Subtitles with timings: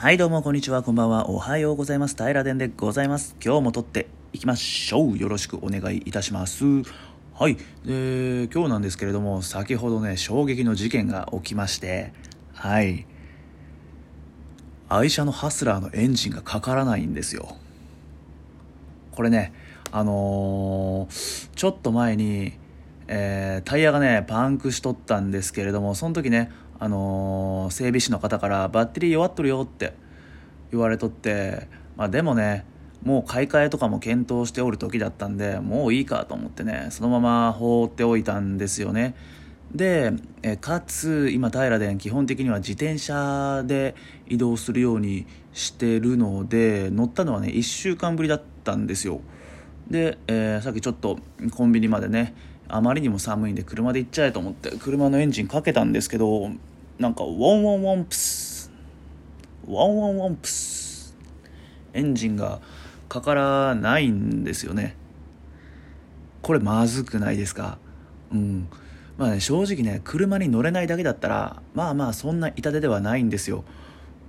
[0.00, 0.82] はいどうもこんにちは。
[0.82, 1.28] こんばんは。
[1.28, 2.16] おはようございます。
[2.16, 3.36] 平殿でございます。
[3.44, 5.18] 今日も撮っていきましょう。
[5.18, 6.64] よろしくお願いいたします。
[7.34, 12.14] はいで今日なんですけれども先ほどね衝撃の事件が起きまして
[12.54, 13.06] はい。
[14.88, 17.58] 愛車のハスラーのエンジンがかからないんですよ。
[19.12, 19.52] これね
[19.92, 22.54] あのー、ちょっと前に、
[23.06, 26.50] えー、タイヤがねパンクしとったんですけれどもその時ね
[26.80, 29.92] あのー、整備士の方からバッテリー弱っとるよって
[30.72, 32.64] 言われとって、まあ、でもね
[33.04, 39.14] もう買い替えとかも検討しておる時だったんでもういいかと思ってねそのまま放っておいたんですよね。
[39.74, 40.12] で
[40.42, 43.94] えかつ今平で基本的には自転車で
[44.26, 49.20] 移動するようにしてるので乗ったのはね1週間ぶりだったんですよ。
[49.88, 51.18] で、えー、さっきちょっと
[51.52, 52.34] コンビニまでね
[52.68, 56.50] あまりにも寒いんで車で行っちゃえと思って車のエンジンかけたんですけど
[57.00, 58.70] なんかウォンウォンウォンプス。
[59.66, 61.16] ウォンウォンウォンプス。
[61.94, 62.60] エンジンが
[63.08, 64.96] かからないんですよね。
[66.42, 67.78] これまずくないですか？
[68.30, 68.68] うん。
[69.16, 73.64] まあね正直ね車に乗れないだけだったらまあまあそんな痛手ではないんですよ。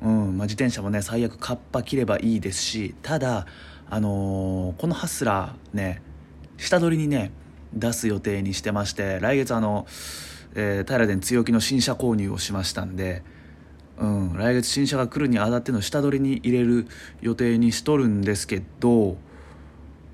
[0.02, 0.38] うん。
[0.38, 3.48] まあ、自転車もね最悪カッパ着ればいいですしただ
[3.90, 6.02] あのー、このハスラーね
[6.56, 7.34] 下取りにね
[7.74, 9.86] 出す予定にしてまして来月あの、
[10.56, 13.24] えー、平殿強気の新車購入をしましたんで、
[13.98, 16.88] うん、来月新車が来るにあたっての下取りに入れる
[17.22, 19.18] 予定にしとるんですけど、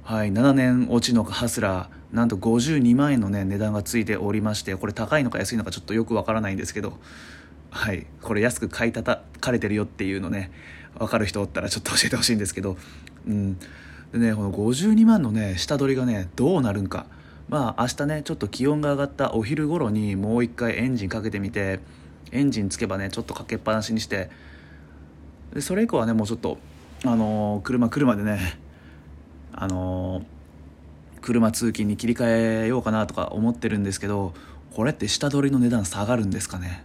[0.03, 6.97] はい、7年落ちのハスラーなんと52万円のね値段がついておりましてこれ高いのか安いのかちょっとよくわからないんですけど
[7.69, 10.51] はいこれ安く買いたたかれてるよっていうのね
[10.97, 12.77] 分かる人おったらちょっと教えてほしいんですけど
[13.27, 13.59] うん
[14.13, 17.05] でねこの52万のね下取りがねどうなるんか
[17.49, 21.79] まあ明日ねちょっと気温が上がったお昼頃にもう一回エンジンかけてみて
[22.31, 24.29] エンジンつけばねちょっとかけっぱなしにして
[25.53, 26.57] でそれ以降はねもうちょっと
[27.05, 28.59] あのー、車車でね
[29.53, 30.23] あのー、
[31.21, 34.33] 車通勤に切り替えようかなとか思ってるんですけど
[34.75, 36.83] これって下取りの値段下がるんですかね？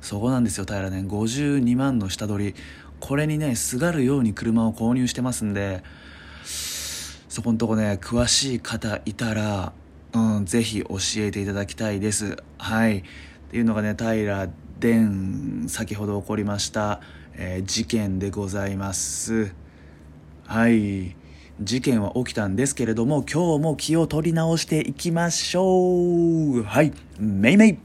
[0.00, 0.98] そこなんですよ平ね。
[0.98, 2.54] 52万の下取り。
[3.00, 5.82] これにねすがるように車を購入してますんで
[7.34, 9.72] そこのとこね詳しい方いたら、
[10.12, 12.36] うん、ぜひ教えていただきたいです。
[12.58, 12.98] はい。
[12.98, 13.02] っ
[13.50, 17.00] ていうのがね平伝先ほど起こりました、
[17.34, 19.52] えー、事件でございます。
[20.46, 21.16] はい。
[21.60, 26.62] 事件は起きたんですけれども今日も気を取り直していきましょう。
[26.62, 26.92] はい。
[27.18, 27.78] めいめい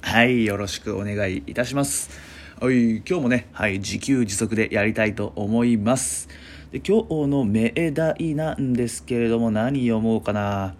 [0.00, 0.46] はい。
[0.46, 2.35] よろしくお願いいたします。
[2.58, 6.26] はい、今日もね、はい、自給自足でやりたいと思います。
[6.72, 10.74] で今日の命題なんですけれども、何読もうかな。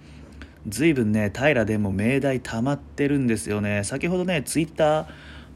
[0.66, 3.84] ずいぶんね、平でも命題溜まってるんですよね。
[3.84, 5.06] 先ほどね、ツイッター、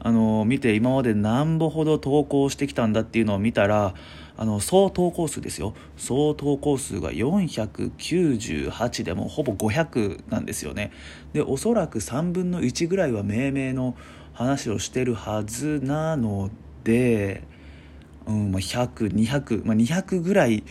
[0.03, 3.93] あの見て今まで何歩ほど投稿してきたんだっていうのを見たら
[4.35, 10.91] あの総投稿数ですよ総投稿数が498でもほぼ500なんですよね
[11.33, 13.95] でおそらく3分の1ぐらいは命名の
[14.41, 16.49] 話をしてるはずなの
[16.83, 17.43] で、
[18.27, 20.63] うんまあ、100200、まあ、200ぐらい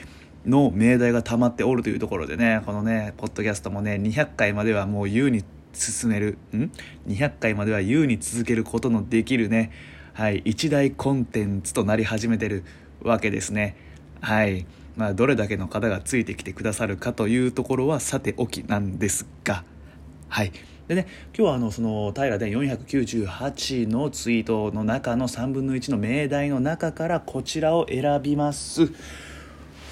[0.47, 6.71] の命題が溜まっておるというところでねこのねポッドキャストもね200回まではもう優に進めるん
[7.07, 9.71] ？200回までは優に続けることのできるね
[10.15, 12.65] はい一大コンテンツとなり始めてる
[13.03, 13.77] わけですね。
[14.21, 14.67] はい。
[14.97, 19.65] まあどれだけの方がついてきてくださるかというところはさておきなんですが
[20.29, 20.53] はい。
[20.91, 28.91] でね今日はあのその平で498のツイートの中の3分の1の命題の中からこちらを選びます。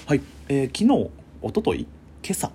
[0.06, 1.10] はい、えー、昨日
[1.40, 1.86] おととい
[2.24, 2.50] 今朝。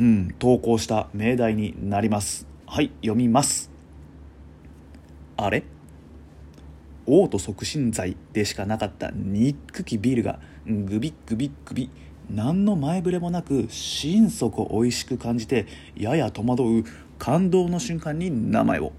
[0.00, 2.48] うん投稿した命題になります。
[2.66, 3.70] はい読みます。
[5.36, 5.62] あれ？
[7.06, 11.88] 嘔吐促進剤でしかなかった憎きビールがグビッグビッグビ
[12.30, 15.66] 何の前触れもなく心底美味しく感じて
[15.96, 16.84] やや戸惑う
[17.18, 18.92] 感動の瞬間に名前を。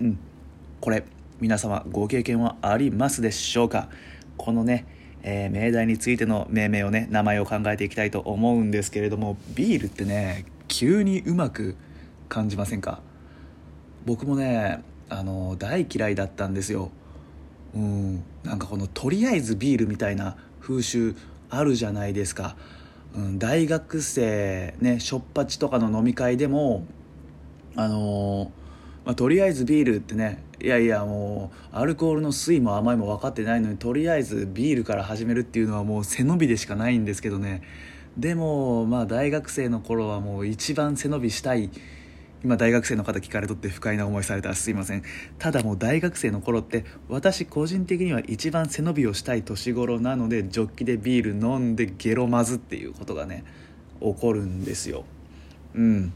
[0.00, 0.18] うん。
[0.80, 1.04] これ
[1.40, 3.88] 皆様ご経験はありますでしょうか？
[4.36, 4.86] このね、
[5.22, 11.76] えー、命題についての命名をね名前を考えていきたいと思うんですけれどもビールってね急にうまく
[12.28, 13.00] 感じませんか？
[14.06, 16.90] 僕もねあの大嫌いだったんですよ。
[17.74, 18.24] うん。
[18.44, 21.14] なんかこのとりあえずビールみたいな風習
[21.50, 22.56] あるじゃないですか、
[23.14, 26.86] うん、大学生ねしょっぱちとかの飲み会でも
[27.74, 37.62] あのー、まあ、とりあえずビールってねいやいやもうアルコールの酸いも甘いも分かってないのにとりあえずビールから始めるっていうのはもう背伸びでしかないんですけどね。
[38.16, 41.70] でもまあ大学生の頃はもう一番背伸びしたい
[42.46, 45.02] 今大学生の方聞かれとって不快な思いされたらすいません。
[45.40, 53.42] ただもう大学生の頃って私個人的には一番背伸びをしたい年頃なのでジョッキでビール飲んでゲロまずっていうことがね
[53.98, 55.04] 起こるんですよ。
[55.74, 56.12] うん。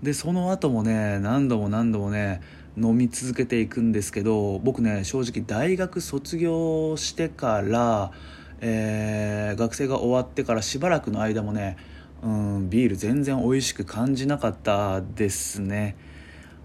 [0.00, 2.40] でその後もね何度も何度もね
[2.78, 8.12] 飲み続けていくんですけど僕ね正直大学卒業してから、
[8.60, 11.76] えー、学生が終わってからしばらくの間もね
[12.22, 15.96] うんビール全然美味しく感じなかったですね。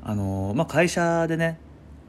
[0.03, 1.59] あのまあ会社でね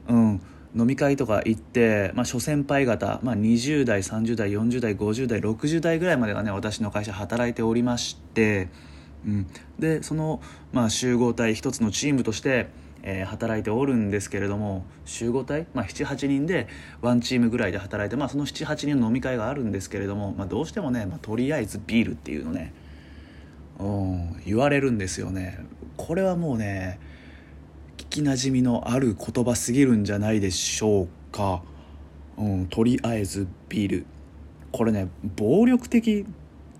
[0.07, 0.41] うん
[0.75, 8.69] 飲み会とか行って、まあ、諸先輩方、まあ、20代30代40代50代60代ぐらいまでがね私の会社働いておりまして、
[9.25, 9.47] うん、
[9.77, 10.41] でその、
[10.71, 12.69] まあ、集合体一つのチームとして、
[13.03, 16.67] えー、働いておるんですけれども集合体、まあ、78人で
[17.01, 22.73] ワンチームぐらいで働いて、まあ、その78人の飲み会があるんですけれども、まあ、どうしてもね、まあ、とりあえずビールっていうのね
[23.79, 25.59] うん、言われるんですよね。
[25.97, 26.99] これはもうね
[27.97, 31.63] 聞きなじみのある言葉すぎるんじゃないでしょうか、
[32.37, 34.05] うん、とりあえずビール。
[34.71, 36.25] これね暴力的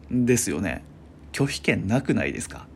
[0.10, 0.84] ですよね。
[1.32, 2.68] 拒否権なくないですか？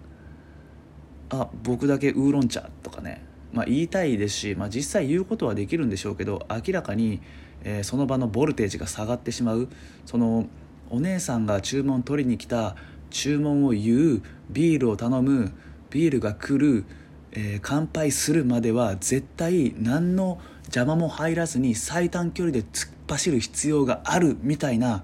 [1.29, 3.23] あ僕だけウーロン茶とかね。
[3.53, 7.21] まあ言いたいですし、まあ、実際言うことはできるんでしょうけど明らかに、
[7.63, 9.69] えー、その場のボルテージが下がってしまう。
[10.05, 10.47] その
[10.89, 12.75] お姉さんが注文取りに来た
[13.09, 15.51] 注文を言うビールを頼む
[15.89, 16.85] ビールが来る、
[17.31, 25.03] えー、乾杯するまでは絶対何の邪魔も入らずに最短距離で突っ走る必要があるみたいな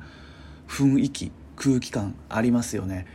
[0.68, 3.06] 雰囲気空気感ありますよね。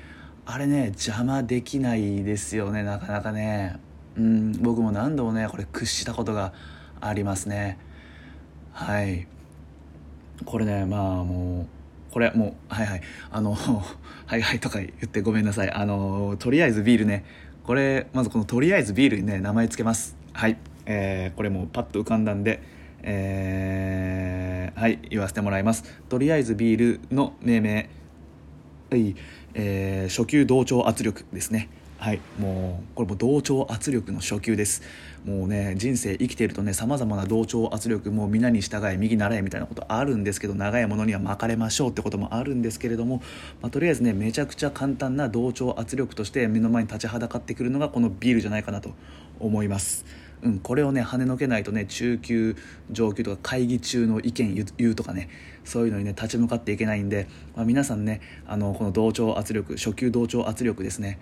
[0.46, 3.79] あれね邪魔できないですよねなかなかね。
[4.17, 6.52] うん僕も何度もねこれ屈したことが
[7.00, 7.79] ありますね。
[8.73, 9.26] はい。
[10.44, 11.77] これねまあもう
[12.10, 13.02] これもうはいはい。
[13.31, 13.55] あの
[14.26, 15.70] はいはいとか言ってごめんなさい。
[15.70, 17.25] あのとりあえずビールね。
[17.64, 20.16] これまずこのとりあえずビールにね名前つけます。
[20.32, 20.56] はい。
[20.87, 22.62] えー、これもパッと浮かんだんで
[23.02, 25.84] えー、はい言わせてもらいます。
[26.08, 27.90] とりあえずビールの命名。
[28.90, 29.14] はい、
[29.52, 31.69] えー、初級同調圧力ですね。
[31.98, 32.20] はい。
[32.38, 34.82] もうこれも同調圧力の初級です。
[35.24, 43.20] もうね人生生きているとねさまざまな同調圧力もう皆に従え右習えみたいなことあるんですけど長いものには巻かれましょうってこともあるんですけれども、
[43.60, 48.92] まあ、とりあえずねめちゃくちゃ簡単な同調圧力として目の前に立ちはだかってくるのがこのビールじゃないかなと
[49.40, 50.06] 思います。
[50.40, 52.56] うん、これをね跳ねのけないとね中級
[52.92, 55.28] 上級とか会議中の意見言うとかね
[55.64, 61.18] そういうのにね立ち向かっていけないんで、まあ、皆さんねあのこの同調圧力初級同調圧力ですね。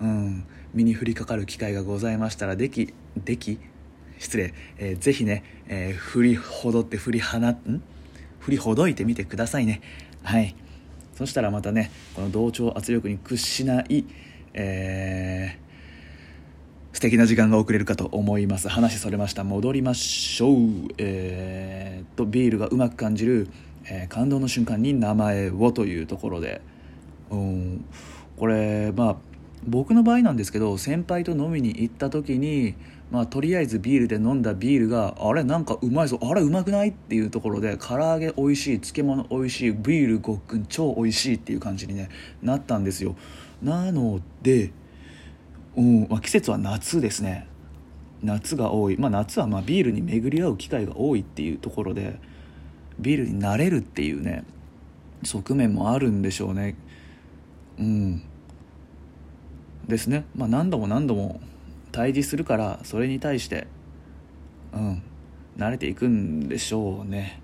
[0.00, 3.58] うん、身に降りかかる機会がございましたらできでき
[4.18, 7.82] 失礼、えー、ぜひね、えー、振りほどって振り放ん？
[8.40, 9.80] 振りほどいてみてくださいね。
[10.22, 10.54] はい。
[11.14, 14.04] そしたらまたねこの同調圧力に屈しない、
[14.54, 18.68] えー、素敵な時間が送れるかと思います。
[18.68, 19.42] 話それました。
[19.44, 20.56] 戻りましょう。
[20.98, 23.48] えー、とビールがうまく感じる、
[23.84, 26.60] えー、感動の瞬間に名前をというところで。
[27.30, 27.84] うん。
[28.36, 29.16] これまあ
[29.66, 32.74] 僕の場合なんですけど先輩と飲みに行った時に、
[33.10, 36.90] まあ、とりあえずビールで飲んだビールがあれなんかうまいぞあれうまくない？
[36.90, 42.08] っていうところで唐揚げ美味しい漬物美味しいビールごっくん超美味しいっていう感じに、ね、
[42.42, 43.16] なったんですよ。
[43.62, 44.70] なので、
[45.76, 47.46] うんまあ、季節は夏ですね。
[48.22, 52.18] 夏が多い、まあ、夏はまビールに巡り合う機会が多いっていうところで
[52.98, 54.44] ビールになれるっていうね
[55.24, 56.76] 側面もあるんでしょうね。
[57.78, 58.22] うん。
[59.88, 61.40] ですね、まあ、何度も何度も
[61.90, 63.66] 対峙するからそれに対して
[64.72, 65.02] うん
[65.56, 67.40] 慣れていくんでしょうね。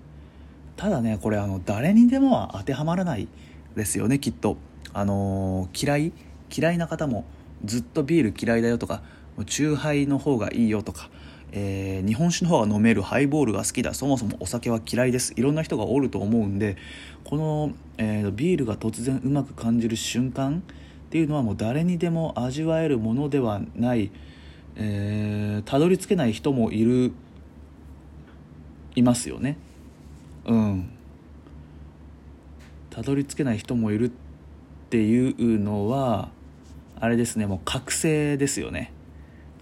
[0.77, 3.27] ただねこれあの誰にでも当てはまらない
[3.75, 4.57] ですよねきっと。
[4.93, 6.13] あのー、嫌い
[6.55, 7.25] 嫌いな方も
[7.65, 9.01] ずっとビール嫌いだよとか
[9.45, 11.09] 酎ハイの方がいいよとか、
[11.51, 15.33] えー、日本酒の方が飲めるハイボールが好きだそもそもお酒は嫌いです。
[15.35, 16.77] いろんな人がおると思うんで
[17.25, 20.63] この、えー、ビールが突然うまく感じる瞬間
[21.05, 24.11] っていうのはもう誰にでも味わえるものではない
[24.77, 27.13] えー、たどり着けない人もいる
[28.95, 29.57] いますよね。
[30.45, 30.89] うん。
[32.89, 34.11] たどり着けない人もいるっ
[34.89, 36.29] ていうのは
[36.99, 38.91] あれですねもう覚醒ですよね。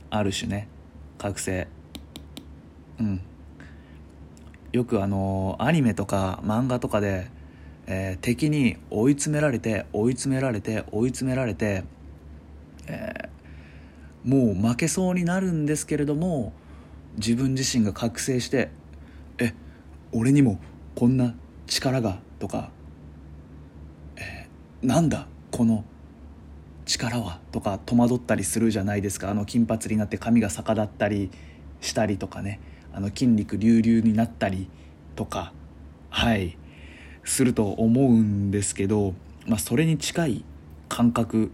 [0.10, 0.68] ある種ね。
[1.18, 1.68] 覚醒。
[3.00, 3.22] うん。
[4.72, 7.28] よくあのアニメとか漫画とかで
[7.88, 11.84] えー、敵に追い詰められて追い詰められて追い詰められて、
[12.88, 16.54] えー、もう負けそうになるんですけれども
[17.18, 18.70] 自分自身が覚醒して
[19.38, 19.54] 「え
[20.12, 20.60] 俺にも
[20.96, 21.36] こんな
[21.68, 22.72] 力が」とか
[24.18, 25.84] 「えー、なんだこの
[26.86, 29.30] 力はとか戸惑ったりするじゃないですか。
[29.30, 31.32] あの金髪になって髪が逆立ったり
[31.82, 32.60] したりとかね。
[32.94, 34.70] あの筋肉隆々になったり
[35.16, 35.54] とか。
[36.10, 36.58] はい。
[37.24, 39.14] すると思うんですけど、
[39.48, 40.46] まあ、それに近い
[40.90, 41.52] 感覚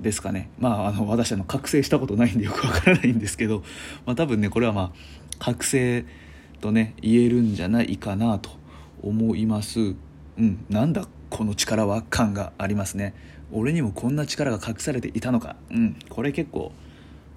[0.00, 0.48] ですかね。
[0.58, 3.62] まああの私あの覚醒したことないんでよくわからないんですけど、
[4.06, 4.92] まあ、多分ねこれはまあ
[5.38, 6.04] 覚醒
[6.60, 8.50] とね言えるんじゃないかなと
[9.02, 9.80] 思います。
[9.80, 13.14] うんなんだこの力は感がありますね。
[13.50, 15.56] 俺にもこんな力が隠されていたのか。
[15.70, 16.72] うんこれ結構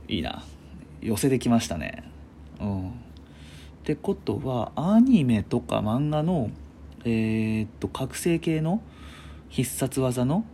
[0.08, 0.44] いいな。
[1.02, 2.04] 寄せてきましたね。
[2.60, 2.90] うん。
[2.90, 2.94] っ
[3.84, 6.52] てことはアニメとか漫画の
[7.06, 8.82] えー、っと覚醒系の
[9.50, 10.46] 必殺技の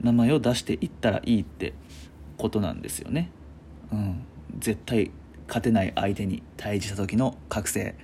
[0.00, 1.72] 名前を出していったらいいって
[2.36, 3.30] ことなんですよね。
[3.92, 4.24] うん。
[4.58, 5.10] 絶対
[5.46, 7.94] 勝てない相手に対峙した時の覚醒。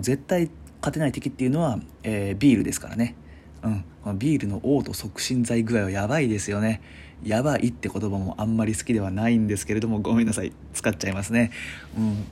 [0.00, 3.14] 絶対勝てない敵っていうのは、えー、ビールですからね。
[3.62, 3.84] うん。
[4.02, 6.80] このビールの嘔吐促進剤具合はやばいですよね。
[7.22, 10.52] やばいって言葉もあんまり好きではないんですけれどもごめんなさい。
[10.72, 11.50] 使っちゃいますね。
[11.96, 12.24] うん。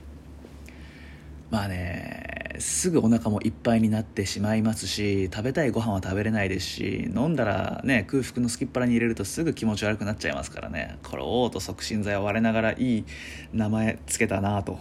[1.49, 10.97] まあねすぐお腹もいっぱいになってしまいますし食べたいご飯は食べれないですし飲んだらね空腹のすきっ腹に入れるとすぐ気持ち悪くなっちゃいますからね。
[11.03, 13.05] これ嘔吐促進剤を我ながらいい
[13.53, 14.79] 名前つけたなと。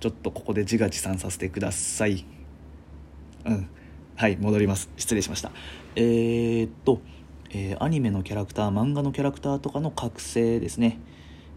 [0.00, 2.24] ちょっとここで自画自賛させてください。
[3.44, 3.68] うん。
[4.16, 4.90] はい戻ります。
[4.96, 5.52] 失礼しました。
[5.94, 7.00] えー、っと、
[7.50, 10.98] えー、アニメのキャラクター漫画のキャラクターとかの覚醒ですね。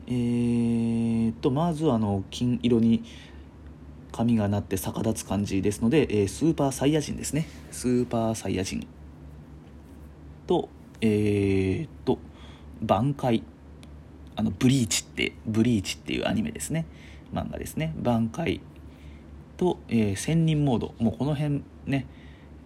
[0.08, 3.04] えー、っとまずあの金色に
[4.14, 7.48] 髪がなって逆立つ感じですので、えー、スーパーサイヤ人ですね。
[7.72, 8.88] スーパーサイヤ人。
[10.48, 10.70] と
[11.02, 12.20] えー、っと
[12.82, 13.44] 挽回。
[14.36, 16.86] あのブリーチってブリーチっていうアニメですね。
[17.34, 17.94] 漫画ですね。
[18.02, 18.62] 挽回。
[19.58, 20.94] と、えー、千人モード。
[21.00, 22.06] もうこの辺ね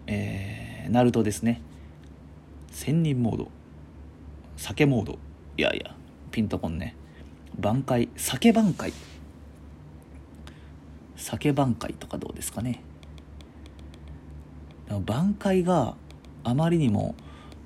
[0.06, 1.62] えー、ナルトですね。
[2.70, 3.48] 千人モード。
[4.56, 5.18] 酒モード。
[5.56, 5.94] いやいや
[6.30, 6.94] ピンとこんね。
[7.58, 8.08] 挽回。
[8.16, 8.92] 酒挽回。
[11.18, 12.82] 酒挽回とかどうですかね。
[15.04, 15.96] 挽回が
[16.44, 17.14] あまりにも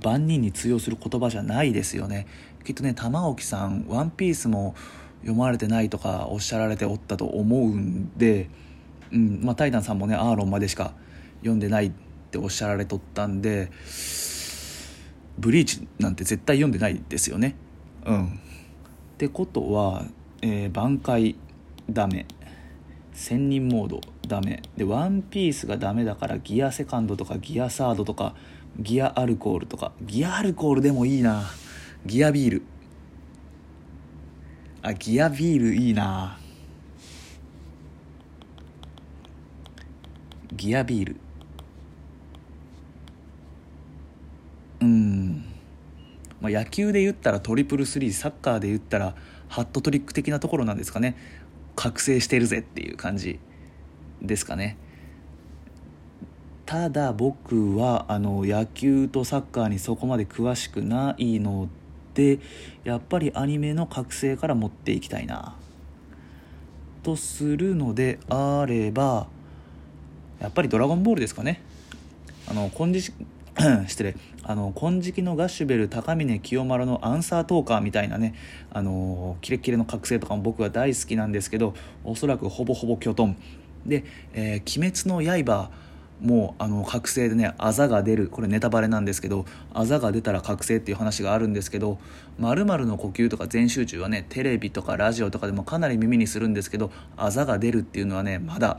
[0.03, 2.27] 万人に通用する言葉じゃないですよね。
[2.65, 4.75] きっとね玉置さん「ワンピースも
[5.21, 8.49] 読まれてないとかおっしゃられておったと思うんで、
[9.13, 10.95] うんまあ、タイタンさんもねアーロンまでしか
[11.41, 11.93] 読んでないっ
[12.31, 13.71] ておっしゃられとったんで
[15.39, 17.57] ブリーチなんて絶対読んでないですよね。
[18.05, 18.27] うん。
[18.27, 18.31] っ
[19.19, 20.05] てことは、
[20.41, 21.37] えー、挽回
[21.91, 22.27] ダメ。
[23.13, 24.63] 千人モードダメ。
[24.77, 28.35] でワンピースがダメだからギアセカンドとかギアサードとか
[28.79, 29.93] ギアアルコールとか。
[30.03, 31.45] ギアアルコールでもいいな。
[32.07, 32.63] ギアビール。
[34.83, 36.39] あギアビールいいな。
[40.53, 41.17] ギアビール。
[44.81, 45.45] うん。
[46.41, 49.15] まあ、野球で言ったらトリプルスリーサッカーで言ったら
[49.49, 51.17] ハットトリック的なところなんですかね。
[51.77, 53.39] 覚醒してるぜっていう感じ
[54.21, 54.77] ですかね。
[56.67, 61.69] ただ僕はあの野球とサッカーにそこまで詳しくないの
[62.15, 62.39] で
[62.85, 65.55] やっぱりアニメの覚醒から持っていきたいな
[67.03, 69.27] とするのであれば
[70.41, 71.61] やっぱり「ドラゴンボール」ですかね。
[72.49, 73.15] あの金色
[73.87, 74.17] 失礼。
[74.45, 78.35] あの金色のガッシュベル高峰清丸のアンサートーカーみたいなね
[78.73, 83.37] あのキレッキレの覚醒とかも僕は大好きなんですけどおそらくほぼほぼキョトン。
[83.87, 84.05] で
[84.35, 85.71] 「えー、鬼滅の刃」
[86.23, 88.29] もうあの覚醒でねあざが出る。
[88.29, 89.45] これネタバレなんですけど
[89.75, 91.99] あざが出たら覚醒っていう話があるんですけど
[92.39, 98.79] 「まるの呼吸」とか全集中はねテレビとかラジオとかでもかなり耳にするんですけどあざが出るっていうのはねまだ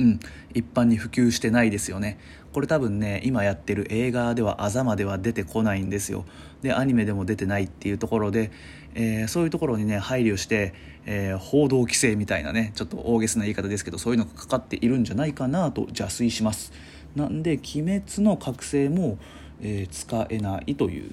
[0.00, 0.20] うん、
[0.54, 2.18] 一般に普及してないですよね。
[2.52, 6.24] これ多分ね今やってる映画ではあざまでは出てこないんですよ。
[6.62, 8.50] でアニメでも出てないっていうところで、
[8.94, 16.72] えー、そういうところにね配慮して、えー、報道規制みたいなねちょっと大げさな言い方ですけどそういうのがかかっているんじゃないかなと邪推します。
[17.14, 19.18] なんで「鬼滅」の覚醒も、
[19.60, 21.10] えー、使えないという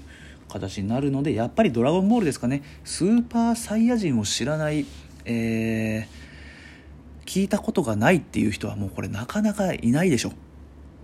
[0.48, 2.64] 形になるのでやっぱり「ドラゴンボール」ですかね。
[2.86, 4.86] スーパーサイヤ人を知らない
[5.26, 6.27] えー
[7.38, 10.32] 聞いたことがないっていう人はもうこれなかなかいないでしょ。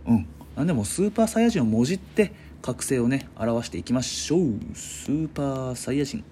[0.07, 0.27] うん。
[0.55, 4.39] なんでもスーパーサイヤ人をもじって覚醒をね表していきましょう。
[4.73, 6.23] スーパーサイヤ人。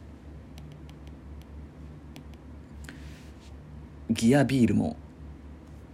[4.10, 4.98] ギアビールも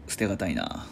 [0.07, 0.87] 捨てがたいな。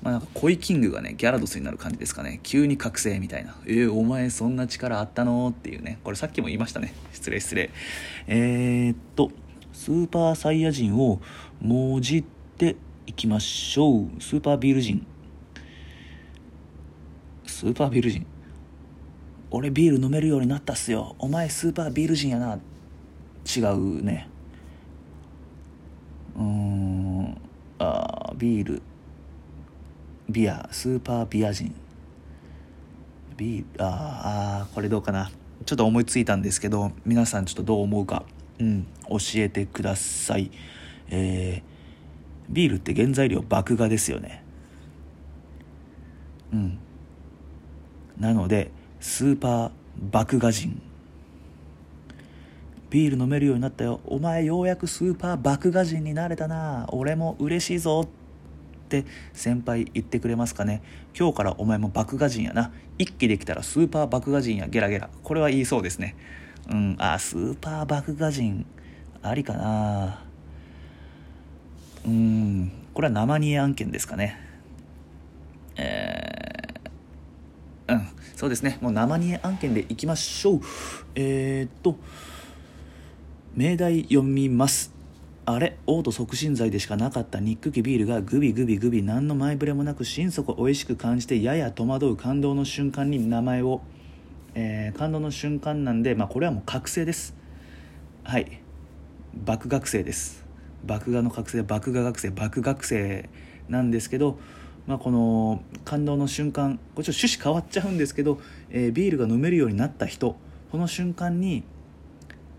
[0.00, 2.40] まあなんかコイキングがねギャラドスになる感じですかね。
[2.42, 3.54] 急に覚醒みたいな。
[3.66, 5.48] えー、お前そんな力あったの？
[5.50, 5.98] っていうね。
[6.04, 6.94] これさっきも言いましたね。
[7.12, 7.68] 失礼失礼。
[8.28, 9.30] えー、っと。
[9.80, 11.22] スーパーサイヤ人を
[11.58, 12.24] もじっ
[12.58, 14.22] ていきましょう。
[14.22, 15.06] スーパービール人。
[17.46, 18.26] スーパービール人。
[19.50, 21.16] 俺ビール飲めるようになったっすよ。
[21.18, 22.58] お前スーパービール人やな。
[23.56, 24.28] 違うね。
[26.36, 27.38] うーん。
[27.78, 28.82] あービール。
[30.28, 30.68] ビア。
[30.70, 31.74] スーパービア人。
[33.38, 35.30] ビールあーあーこれどうかな。
[35.64, 38.26] ちょっと思いついたんですけど皆さんちょっとどう思うか。
[38.60, 38.86] うん。
[39.08, 40.50] 教えてください。
[41.08, 44.44] えー、ビールって原材料麦芽ですよね。
[46.52, 46.78] うん。
[48.18, 49.70] なのでスーパー
[50.12, 50.82] 麦芽人。
[52.90, 54.00] ビール飲めるようになったよ。
[54.04, 56.86] お前ようやくスーパー麦芽人になれたな。
[56.90, 58.02] 俺も嬉しいぞ。
[58.02, 58.06] っ
[58.90, 60.82] て先輩言ってくれますかね。
[61.16, 62.72] 今日からお前も麦芽人やな。
[62.98, 64.66] 一気できたらスーパー麦芽人や。
[64.66, 65.08] ゲラゲラ。
[65.22, 66.16] これは言いそうですね。
[66.70, 68.66] うんあスーパー麦芽人
[69.22, 70.24] ありかな。
[72.06, 74.38] うんこれは生煮え案件ですかね。
[75.76, 78.78] えー、うんそうですね。
[78.80, 80.60] もう生煮え案件でいきましょう。
[81.14, 81.96] えー、っと
[83.54, 84.94] 命題読みます。
[85.46, 87.40] あれ嘔吐促進剤でしかなかった。
[87.40, 93.80] ニックキビールがグビグビグビ何の前触れもなく心底美味しく感じてやや戸惑う感動の瞬間に名前を、
[94.54, 97.34] えー感動の瞬間なんで、まあ、これはもう覚醒です。
[98.24, 98.60] はい。
[99.34, 100.44] 爆学生です。
[100.84, 103.28] 爆芽の覚醒爆芽学生爆学生
[103.68, 104.38] なんですけど、
[104.86, 108.40] まあ、この感動の瞬間これちょっと趣旨変わっちゃうんですけど、
[108.70, 110.36] えービールが飲めるようになった人
[110.72, 111.64] この瞬間に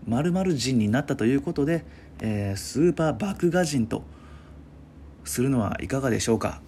[0.06, 1.84] 〇〇人になったということで、
[2.20, 4.02] えースーパー麦芽人と
[5.24, 6.60] するのはいかがでしょうか。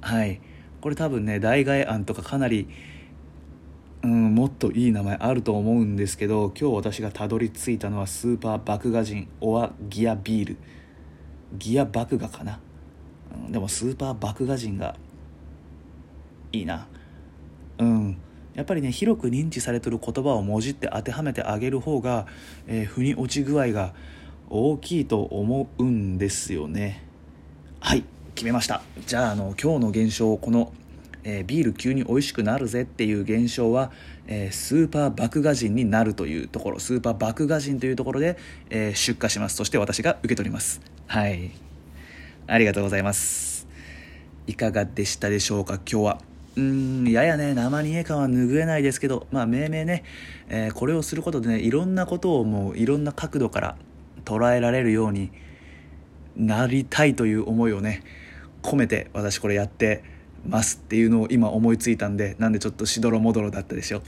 [0.00, 0.40] はい。
[0.80, 2.68] これ多分ね代替案とかかなり、
[4.04, 10.56] うん、もっといい名前あると思うんですけど今日私がたどり着いたのはスーパー麦芽人オアギアビール。
[11.56, 12.60] ギア麦芽かな、
[13.34, 14.94] うんでもスーパー麦芽人が
[16.52, 16.86] いいな。
[17.78, 18.18] うん。
[18.54, 22.26] やっぱりね広く認知されてる言葉をもじって当てはめてあげる方が、
[22.66, 23.94] えー腑に落ち具合が
[24.50, 27.02] 大きいと思うんですよね。
[27.80, 28.82] はい決めました。
[29.06, 30.74] じゃああの今日の現象をこの、
[31.24, 33.90] えービール急に美味しくなるぜっていう現象は、
[34.26, 38.36] えースーパー麦芽人になるというところスーパー麦芽人というところで、
[38.70, 39.56] えー出荷します。
[39.56, 40.80] そして私が受け取ります。
[41.06, 41.50] はい。
[42.46, 43.66] ありがとうございます。
[44.46, 46.18] いかがでしたでしょうか今日は。
[46.56, 50.04] うんややね生煮え感は拭えないですけどまあ命名ね、
[50.48, 53.76] えこれをすることでねいろんなことをもういろんな角度から
[54.24, 55.32] 捉えられるように
[56.36, 58.04] なりたいという思いをね
[58.62, 60.04] 込めて私これやって
[60.46, 64.02] ますっていうのを今思いついたんでなんでちょっとしどろもどろだったでしょ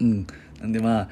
[0.00, 0.04] う。
[0.04, 0.26] ん。
[0.60, 1.08] なんでまあ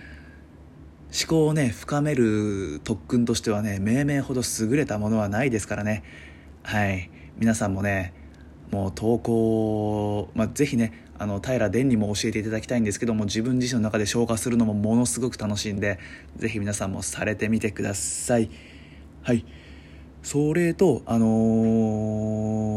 [1.12, 6.02] 思考をね深める特訓としてはね命名ほど優れたものはないですからね。
[6.62, 7.10] はい。
[7.38, 8.14] 皆さんもね
[8.70, 15.98] もう投稿、まあ、ぜひねあの平殿にも教えていただきたいんですけども自分自身の中で消化するのもものすごく楽しいんで
[16.36, 18.50] ぜひ皆さんもされてみてください。
[19.22, 19.44] はい。
[20.22, 21.26] それとあの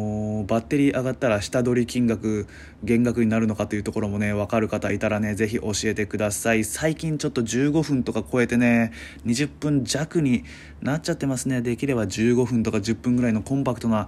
[0.01, 2.47] ーバッテリー上がったら下取り金額
[2.83, 6.63] 減額になるのかというところもね分かる方いたらねぜひ教えてください。
[6.63, 8.91] 最近ちょっと15分とか超えてね
[9.25, 10.43] 20分弱に
[10.81, 11.61] なっちゃってますね。
[11.61, 14.07] できれば15分とか10分ぐらいのコンパクトな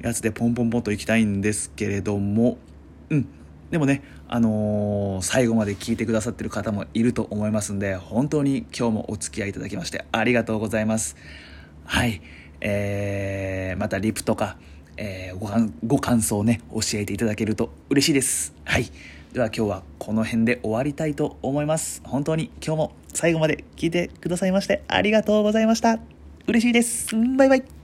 [0.00, 2.58] やつでポンポンポンといきたいんですけれども。
[3.10, 3.28] うん。
[3.70, 11.16] でもね、あのー最後まで聞いてくださってる方もいると思いますんで本当に今日もお付き合いいただきましてありがとうございます。
[11.84, 12.22] はい。
[12.60, 14.56] えーまたリプとか、
[14.96, 18.54] えーご感ご感想をね教えていただけると嬉しいです。
[18.64, 18.90] はい。
[19.32, 22.02] では今日はこの辺で終わりたいと思います。
[22.04, 25.98] 本当に今日も最後まで聞いてくださいましてありがとうございました。
[26.46, 27.14] 嬉しいです。
[27.36, 27.79] バイバイ。